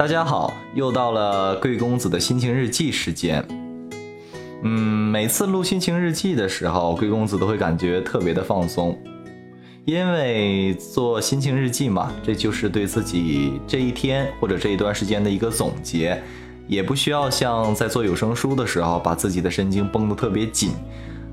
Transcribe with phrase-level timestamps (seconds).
[0.00, 3.46] 大家好，又到了贵公子的心情日记时间。
[4.62, 4.70] 嗯，
[5.10, 8.98] 每次录心情日记的时候，贵公子都会感觉特别的放松，
[9.84, 16.18] 因为做心情日记嘛，这就是对自己这一天或者这一段时间的一个总结，
[16.66, 20.70] 也不需要像在做有声书的时候把自己的神经绷得特别紧。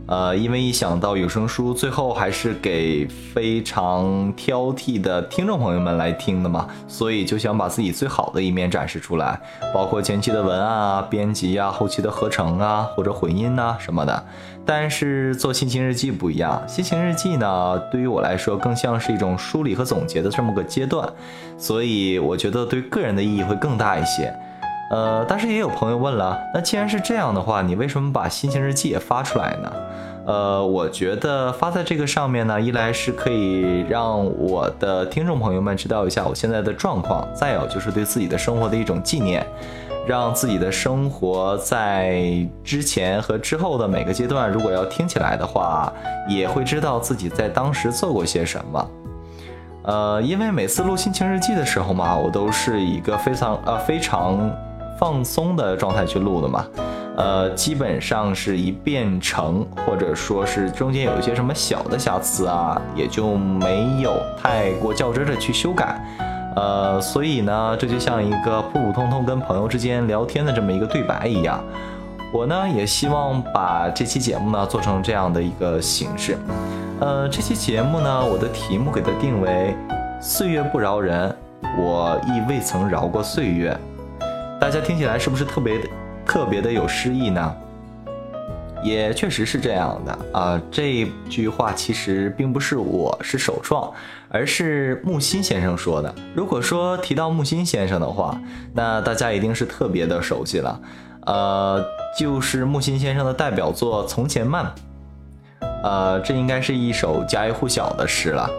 [0.07, 9.39] 呃，因为一想到有声书最后还是给非常挑剔的听众朋友们来听的嘛，所以就想把自己最好的一面展示出来，
[9.73, 14.25] 包括前期的文案啊、编辑啊、后期的合成啊或者混音呐什么的。
[14.65, 21.07] 但是做心情日记不一样，心情日记呢，对于我来说更像是一种梳理和总结的这么个阶段，
[21.57, 24.33] 所以我觉得对个人的意义会更大一些。
[24.89, 29.71] 呃，但是也有朋友问了，那既然是这样的话，你为什么把心情日记也发出来呢？
[30.25, 39.45] 呃，我觉得发在这个上面呢，一来是可以让我的听众朋友们知道一下我现在的状况，再有就是对自己的生活的一种纪念，
[40.05, 42.21] 让自己的生活在
[42.63, 45.91] 之前和之后的每个阶段，如果要听起来的话，
[46.29, 48.89] 也会知道自己在当时做过些什么。
[49.83, 54.49] 呃，因为每次录心情日记的时候嘛，我都是一个非常呃非常。
[54.97, 56.65] 放松的状态去录的嘛，
[57.15, 65.99] 呃，基本上是一遍成，或者说是中间有一些什么小的瑕疵啊，也就没有太过较真的去修改，
[66.55, 71.63] 呃，所以呢，这就像一个普普通通跟朋友之间聊天的这么一个对白一样。
[72.33, 76.37] 我呢也希望把这期节目呢做成这样的一个形式，
[76.99, 79.73] 呃，这期节目呢，我的题目给它定为
[80.19, 81.33] “岁月不饶人，
[81.79, 83.77] 我亦未曾饶过岁月”。
[84.59, 85.87] 大家听起来是不是特别的、
[86.25, 87.55] 特别的有诗意呢？
[88.83, 90.61] 也确实是这样的啊。
[90.71, 93.91] 这句话其实并不是我是首创，
[94.29, 96.13] 而是木心先生说的。
[96.33, 98.39] 如果说提到木心先生的话，
[98.73, 100.79] 那大家一定是特别的熟悉了。
[101.25, 101.83] 呃，
[102.17, 104.65] 就是木心先生的代表作《从前慢》。
[105.83, 108.49] 呃，这应该是一首家喻户晓的诗了。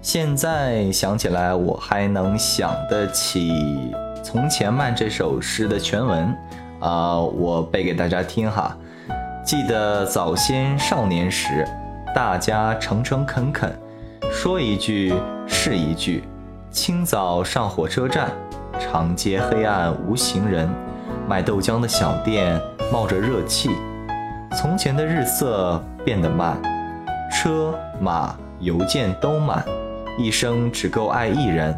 [0.00, 3.52] 现在想起来，我还能想得起。
[4.22, 6.36] 《从前慢》这首诗的全文，
[6.78, 8.76] 啊，我背给大家听哈。
[9.44, 11.66] 记得早先少年时，
[12.14, 13.76] 大家诚诚恳恳，
[14.30, 15.12] 说一句
[15.46, 16.22] 是一句。
[16.70, 18.30] 清早上火车站，
[18.78, 20.68] 长街黑暗无行人，
[21.28, 22.58] 卖豆浆的小店
[22.92, 23.70] 冒着热气。
[24.56, 26.56] 从前的日色变得慢，
[27.30, 29.62] 车马邮件都慢，
[30.16, 31.76] 一生只够爱一人。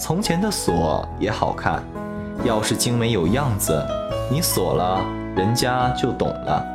[0.00, 1.82] 从前的锁也好看，
[2.46, 3.86] 钥匙精美有样子，
[4.30, 5.04] 你锁了，
[5.36, 6.66] 人家就懂了。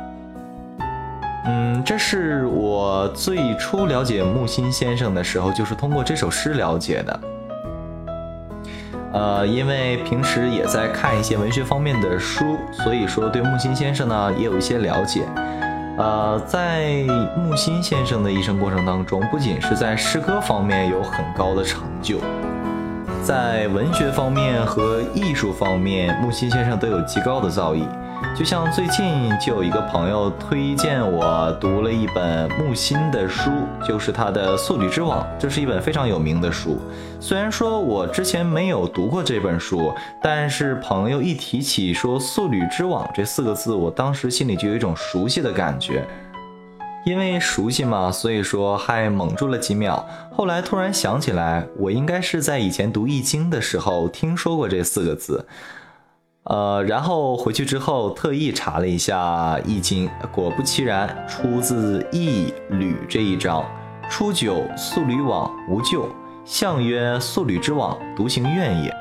[1.46, 7.20] 嗯，这是我最初了解木心先生的时候，就是通过这首诗了解的。
[9.12, 15.26] 呃，因为平时也在看一些文学方面的书，所以说对木心先生呢也有一些了解。
[15.98, 17.02] 呃，在
[17.36, 22.20] 木心先生的一生过程当中，不仅是在诗歌方面有很高的成就。
[23.26, 27.84] 在文学方面和艺术方面，木心先生都有极高的造诣。
[28.36, 33.50] 就像最近就有一个朋友推荐我读了一本木心的书，
[33.84, 36.78] 就是他的《素履之网》，这是一本非常有名的书。
[37.18, 46.04] 虽然说我之前没有读过这本书，但是朋友一提起说“素履之网”这四个字，我当时心里就有一种熟悉的感觉。
[47.06, 50.04] 因为熟悉嘛，所以说还蒙住了几秒。
[50.32, 55.46] 后来突然想起来，我应该是在以前读《易经》的时候听说过这四个字。
[56.42, 63.64] 呃，然后回去之后特意查了一下《易经》，果不其然，出自《易履》这一章
[64.10, 66.08] ：“初九，素履往，无咎。
[66.44, 68.92] 象曰：素履之往，独行愿也。”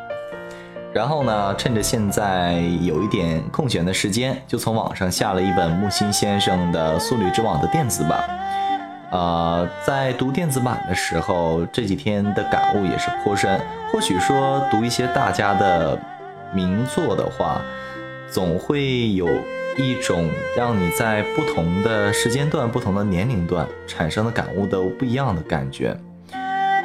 [0.95, 8.23] 然后呢，趁着现在有一点空闲的时间，就从网上下了一本木心先生的《素履之网》的电子版。
[9.11, 13.59] 呃，在读电子版的时候，这几天的感悟也是颇深。
[13.91, 15.99] 或许说读一些大家的
[16.53, 17.61] 名作的话，
[18.31, 19.27] 总会有
[19.77, 25.93] 一种让你在不同的时间段、不同的年龄段产生的感悟都不一样的感觉。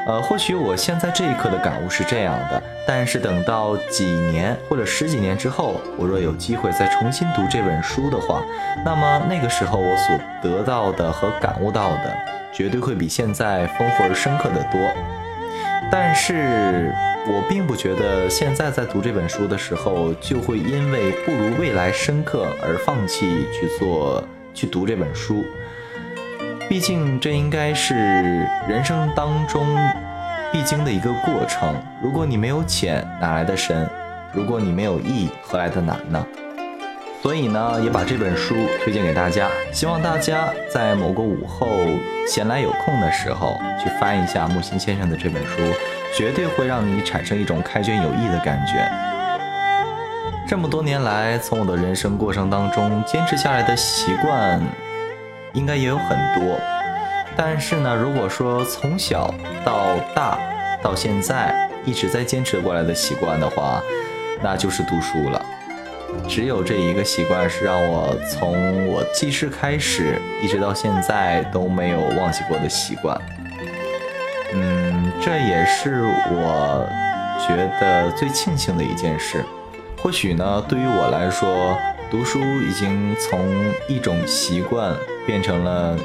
[0.06, 8.43] 呃，或许我现在这一刻的感悟是这样的，但是等到几年或者十几年之后，我若有机会再重新读这本书的话，
[8.85, 12.17] 那么那个时候我所得到的和感悟到的，
[12.52, 14.81] 绝对会比现在丰富而深刻的多。
[15.93, 16.93] 但是
[17.29, 24.25] 我并不觉得现在在读这本书的时候，就会因为不如未来深刻而放弃去做
[24.55, 25.44] 去读这本书。
[26.70, 27.96] 毕竟，这应该是
[28.69, 29.67] 人生当中
[30.52, 31.75] 必经的一个过程。
[32.00, 33.84] 如果你没有浅，哪来的深？
[34.32, 36.25] 如果你没有易，何来的难呢？
[37.20, 41.67] 所以呢，也把这本书推荐给大家，希望大家在某个午后
[42.28, 45.56] 闲来有空的时候，去翻一下木心先生的这本书，
[46.16, 48.88] 绝对会让你产生一种开卷有益的感觉。
[50.46, 54.61] 这么多年来，从我的人生过程当中坚持下来的习惯，
[55.52, 56.58] 应该也有很多。
[57.37, 59.32] 但是呢，如果说从小
[59.64, 60.38] 到大
[60.82, 63.81] 到现在一直在坚持过来的习惯的话，
[64.43, 65.44] 那就是读书了。
[66.29, 73.17] 只有这一个习惯是让我从我记事开始一直到现在都没有忘记过的习惯。
[74.52, 76.02] 嗯，这也是
[76.32, 76.85] 我
[77.47, 79.44] 觉得最庆幸的一件事。
[80.02, 81.79] 或许呢，对于我来说，
[82.10, 83.48] 读书已经从
[83.86, 85.96] 一种习惯变成了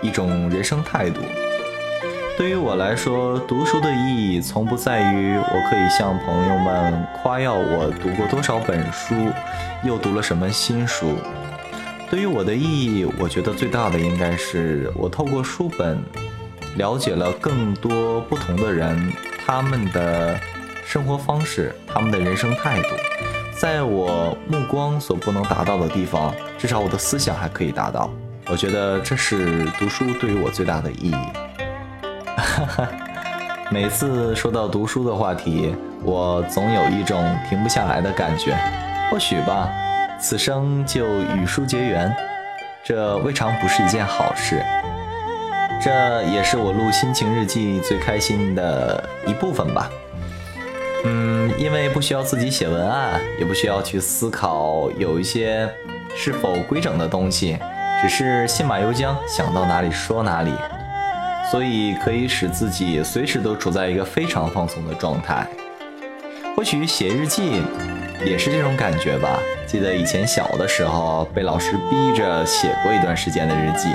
[0.00, 1.20] 一种人生态度。
[2.38, 9.14] 对于我来说，读书的意义从不在于我可以向朋友们夸耀我读过多少本书，
[9.84, 11.18] 又读了什么新书。
[12.10, 16.02] 对于我的意义，我觉得最大的应该是我透过书本
[16.76, 19.12] 了解了更多不同的人，
[19.44, 20.40] 他们的
[20.86, 22.88] 生活方式，他们的人生态度，
[23.62, 28.10] 在我目光所不能达到的地方，至少我的思想还可以达到。
[28.50, 31.14] 我觉得这是读书对于我最大的意义。
[32.36, 32.88] 哈哈，
[33.70, 38.58] 每次说到读书的话题，我总有一种停不下来的感觉。
[39.08, 39.70] 或许吧，
[40.18, 42.12] 此生就与书结缘，
[42.82, 44.60] 这未尝不是一件好事。
[45.80, 49.88] 这也是我录心情日记最开心的一部分吧。
[51.62, 55.68] 因为不需要自己写文案，也不需要去思考有一些
[56.16, 57.56] 是否规整的东西，
[58.02, 60.52] 只是信马由缰，想到哪里说哪里。
[61.48, 65.46] 所以可以使自己随时都处在一个非常放松的状态。
[66.56, 67.62] 或许写日记
[68.26, 69.38] 也是这种感觉吧。
[69.64, 73.88] 记得以前小的时候被老师逼着写过一段时间的日记，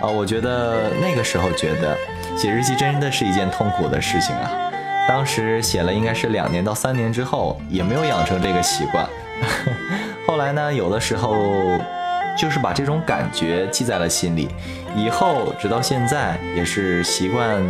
[0.00, 1.94] 啊，我觉得那个时候觉得
[2.38, 4.71] 写日记真的是一件痛苦的事情啊。
[5.08, 9.06] 当时写了应该是两年到三年之后，也没有养成这个习惯。
[10.26, 11.36] 后来呢，有的时候。
[12.34, 14.48] 就是把这种感觉记在了心里，
[14.96, 17.62] 以后直到现在也是习惯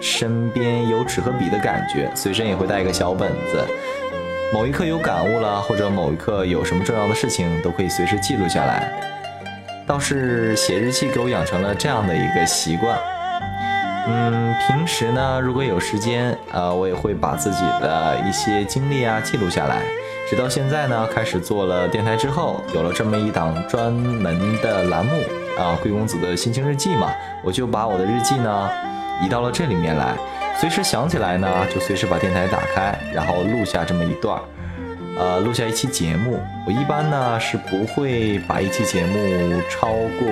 [0.00, 3.64] 身边有纸和笔的感觉，随身也会带一个小本子。
[4.52, 8.92] 某一刻有感悟了，或者某一刻有什么重要的事情，都可以随时记录下来。
[9.86, 12.98] 倒是写日记给我养成了这样的一个习惯。
[14.06, 19.82] 嗯，平时呢，如果有时间，呃，我也会把自己的一些经历啊记录下来。
[20.28, 25.22] 直到现在呢，开始做了电台之后，有了这么一档专门的栏目
[25.58, 27.12] 啊，贵公子的心情日记嘛，
[27.44, 28.70] 我就把我的日记呢
[29.22, 30.16] 移到了这里面来，
[30.58, 34.42] 随时想起来呢，就随时把电台打开，然后录下这么一段儿，
[35.18, 36.40] 呃，录下一期节目。
[36.66, 39.88] 我一般呢是不会把一期节目超
[40.18, 40.28] 过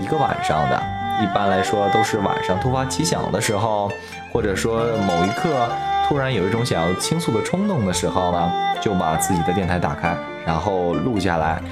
[0.00, 0.82] 一个晚上的，
[1.22, 3.90] 一般来说都是晚上突发奇想的时候，
[4.32, 5.68] 或者说某一刻。
[6.08, 10.12] 突然有一种想要倾诉的冲动的时候呢，就把自己的电台打开，
[10.44, 11.62] 然后录下来。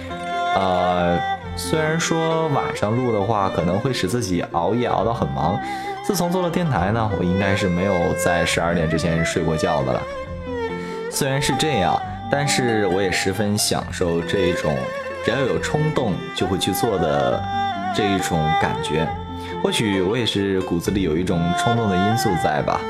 [0.55, 1.19] 呃，
[1.57, 5.59] 虽然说晚上录的话可能会使自己熬夜熬到很忙，
[6.05, 10.01] 自从做了电台呢，我应该是没有在十二点之前睡过觉的了。
[11.11, 12.01] 虽然是这样，
[12.31, 14.73] 但是我也十分享受这种
[15.25, 17.43] 只要有冲动就会去做的
[17.93, 19.05] 这一种感觉。
[19.63, 22.81] 或许我也是骨子里有一种冲动的因素在吧。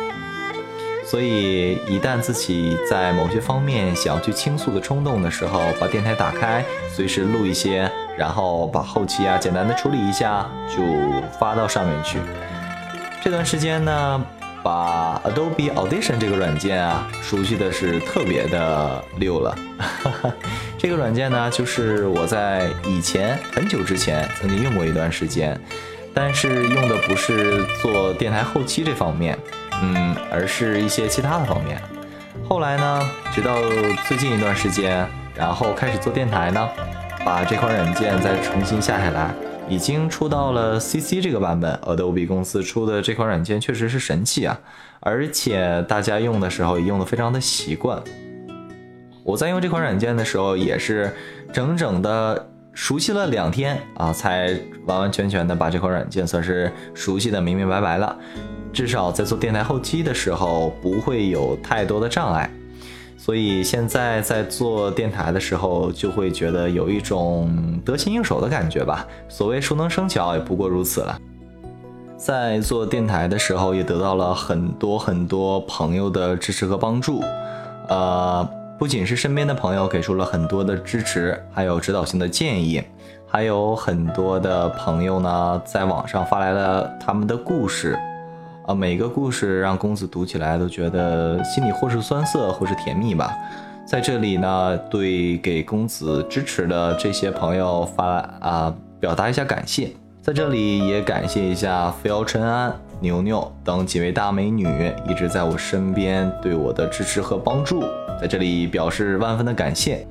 [1.04, 6.62] 所以，一旦自己在某些方面想要去倾诉的冲动的时候，把电台打开，
[6.94, 10.82] 随时录一些，然后把后期啊简单的处理一下，就
[11.40, 12.18] 发到上面去。
[13.22, 14.22] 这段时间呢，
[14.62, 19.56] 把 Adobe Audition 这个软件啊熟悉的是特别的溜了。
[20.76, 25.58] 这个软件呢，就是我在以前很久之前曾经用过一段时间，
[26.20, 29.38] 但是用的不是做电台后期这方面。
[29.80, 31.80] 嗯，而是一些其他的方面。
[32.48, 33.54] 后来呢，直到
[34.08, 35.06] 最近一段时间，
[35.36, 36.68] 然后开始做电台呢，
[37.24, 39.32] 把这款软件再重新下下来，
[39.68, 41.72] 已经出到了 CC 这个版本。
[41.84, 44.58] Adobe 公司出的这款软件确实是神器啊，
[44.98, 48.02] 而且大家用的时候也用的非常的习惯。
[49.22, 51.14] 我在用这款软件的时候，也是
[51.52, 52.48] 整整的
[52.78, 54.56] 熟悉了两天啊，才
[54.86, 58.16] 完完全全的把这款软件算是熟悉的明明白白了。
[58.72, 62.48] 至少在做电台后期的时候不会有太多的障碍，
[63.16, 69.04] 所以现在在做电台的时候就会觉得有一种得心应手的感觉吧。
[69.28, 71.20] 所谓熟能生巧，也不过如此了。
[72.16, 77.24] 在做电台的时候，也得到了很多很多朋友的支持和帮助。
[77.88, 82.80] 呃，不仅是身边的朋友给出了很多的支持，还有指导性的建议，
[83.26, 87.98] 还有很多的朋友呢，在网上发来了他们的故事。
[88.66, 93.36] 啊，每个故事让公子读起来都觉得心里或是酸涩，或是甜蜜吧。
[93.84, 99.90] 在这里呢，对给公子支持的这些朋友发啊，表达一下感谢。
[100.22, 107.82] 在这里也感谢一下扶摇陈安、牛牛等几位大美女一直在我身边对我的支持和帮助，
[108.20, 110.06] 在这里表示万分的感谢。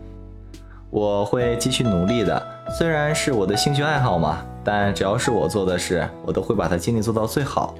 [0.89, 2.41] 我会继续努力的，
[2.77, 7.75] 虽然是我的兴趣爱好嘛，但只要是我做的事，我都会把它尽力做到最好。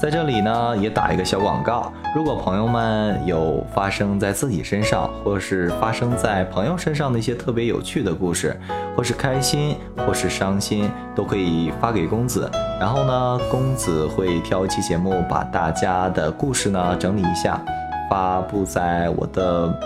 [0.00, 1.92] 在这里呢，也打一个小广告。
[2.16, 8.58] 如果朋友们有发生在自己身上，或是发生在朋友身上的一些特别有趣的故事，
[8.96, 9.76] 或是开心，
[10.06, 12.50] 或是伤心，都可以发给公子。
[12.80, 17.62] 然后呢，公子会挑一期节目，把大家的故事呢整理一下，
[18.10, 19.80] 发布在我的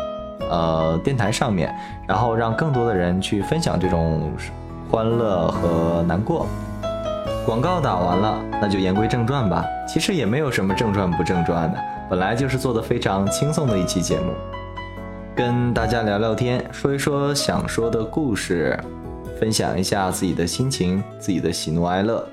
[0.50, 1.72] 呃电台上面，
[2.08, 4.32] 然后让更多的人去分享这种
[4.90, 6.46] 欢乐和难过。
[7.44, 9.62] 广告打完了，那就言归正传吧。
[9.86, 11.78] 其实也没有什么正传不正传的，
[12.08, 14.32] 本来就是做的非常轻松的一期节目，
[15.36, 18.82] 跟大家聊聊天，说一说想说的故事，
[19.38, 22.26] 分享一下自己的心情、自己的喜怒哀乐。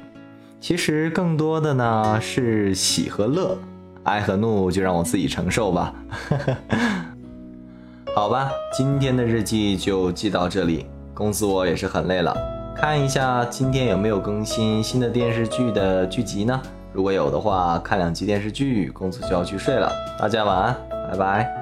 [0.62, 3.58] 其实更多的呢是喜和乐，
[4.04, 5.94] 爱和怒就让我自己承受吧。
[8.16, 12.36] 好吧，今天的日记就记到这里，公子我也是很累了。
[12.76, 16.62] 看一下今天有没有更新新的电视剧的剧集呢？
[16.94, 19.92] 如果有的话，看两集电视剧，公子就要去睡了。
[20.20, 20.76] 大家晚安，
[21.10, 21.61] 拜拜。